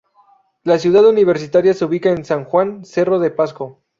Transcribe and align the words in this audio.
La 0.63 0.79
ciudad 0.79 1.05
universitaria 1.07 1.75
se 1.75 1.85
ubica 1.85 2.09
en 2.09 2.25
San 2.25 2.43
Juan, 2.45 2.83
Cerro 2.85 3.19
de 3.19 3.29
Pasco. 3.29 3.83